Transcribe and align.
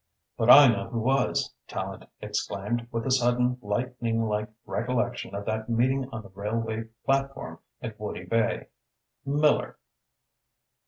"But 0.35 0.49
I 0.49 0.67
know 0.67 0.89
who 0.89 0.99
was," 0.99 1.53
Tallente 1.67 2.07
exclaimed, 2.21 2.87
with 2.91 3.05
a 3.05 3.11
sudden 3.11 3.59
lightning 3.61 4.25
like 4.27 4.49
recollection 4.65 5.35
of 5.35 5.45
that 5.45 5.69
meeting 5.69 6.09
on 6.11 6.23
the 6.23 6.29
railway 6.29 6.85
platform 7.05 7.59
at 7.83 7.99
Woody 7.99 8.25
Bay. 8.25 8.69
"Miller!" 9.27 9.77